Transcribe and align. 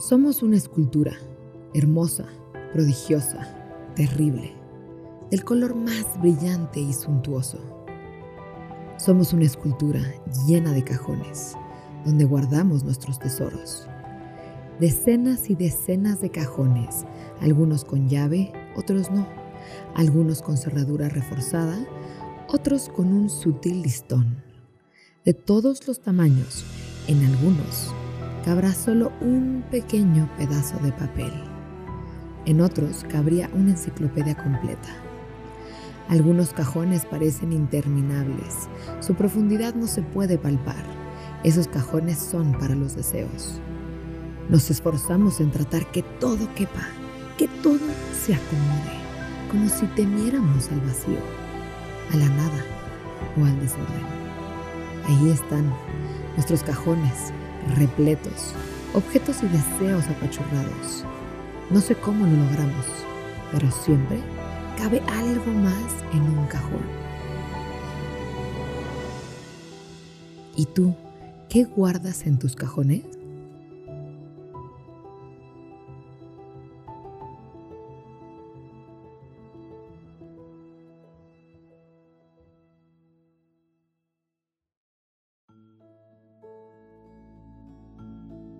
Somos 0.00 0.42
una 0.42 0.56
escultura, 0.56 1.12
hermosa, 1.74 2.24
prodigiosa, 2.72 3.54
terrible, 3.94 4.54
del 5.30 5.44
color 5.44 5.74
más 5.74 6.18
brillante 6.18 6.80
y 6.80 6.94
suntuoso. 6.94 7.58
Somos 8.96 9.34
una 9.34 9.44
escultura 9.44 10.00
llena 10.46 10.72
de 10.72 10.84
cajones, 10.84 11.54
donde 12.06 12.24
guardamos 12.24 12.82
nuestros 12.82 13.18
tesoros. 13.18 13.86
Decenas 14.80 15.50
y 15.50 15.54
decenas 15.54 16.22
de 16.22 16.30
cajones, 16.30 17.04
algunos 17.42 17.84
con 17.84 18.08
llave, 18.08 18.54
otros 18.76 19.10
no, 19.10 19.28
algunos 19.94 20.40
con 20.40 20.56
cerradura 20.56 21.10
reforzada, 21.10 21.78
otros 22.48 22.88
con 22.88 23.12
un 23.12 23.28
sutil 23.28 23.82
listón. 23.82 24.42
De 25.26 25.34
todos 25.34 25.86
los 25.86 26.00
tamaños, 26.00 26.64
en 27.06 27.22
algunos 27.22 27.92
cabrá 28.44 28.72
solo 28.72 29.12
un 29.20 29.64
pequeño 29.70 30.28
pedazo 30.36 30.78
de 30.78 30.92
papel. 30.92 31.32
En 32.46 32.60
otros 32.60 33.04
cabría 33.08 33.50
una 33.52 33.70
enciclopedia 33.70 34.34
completa. 34.34 34.88
Algunos 36.08 36.52
cajones 36.52 37.04
parecen 37.04 37.52
interminables. 37.52 38.68
Su 39.00 39.14
profundidad 39.14 39.74
no 39.74 39.86
se 39.86 40.02
puede 40.02 40.38
palpar. 40.38 40.82
Esos 41.44 41.68
cajones 41.68 42.18
son 42.18 42.52
para 42.52 42.74
los 42.74 42.96
deseos. 42.96 43.60
Nos 44.48 44.70
esforzamos 44.70 45.40
en 45.40 45.50
tratar 45.50 45.86
que 45.92 46.02
todo 46.02 46.52
quepa, 46.54 46.88
que 47.38 47.46
todo 47.62 47.78
se 48.20 48.34
acomode, 48.34 48.98
como 49.50 49.68
si 49.68 49.86
temiéramos 49.94 50.68
al 50.72 50.80
vacío, 50.80 51.20
a 52.12 52.16
la 52.16 52.28
nada 52.28 52.64
o 53.40 53.44
al 53.44 53.60
desorden. 53.60 54.06
Ahí 55.06 55.30
están 55.30 55.72
nuestros 56.34 56.64
cajones, 56.64 57.32
repletos, 57.76 58.54
objetos 58.94 59.42
y 59.42 59.46
deseos 59.48 60.06
apachurrados. 60.08 61.04
No 61.70 61.80
sé 61.80 61.94
cómo 61.94 62.26
lo 62.26 62.32
logramos, 62.32 62.86
pero 63.52 63.70
siempre 63.70 64.18
cabe 64.76 65.00
algo 65.08 65.52
más 65.52 66.04
en 66.12 66.22
un 66.22 66.46
cajón. 66.46 66.82
¿Y 70.56 70.66
tú, 70.66 70.94
qué 71.48 71.64
guardas 71.64 72.26
en 72.26 72.38
tus 72.38 72.56
cajones? 72.56 73.02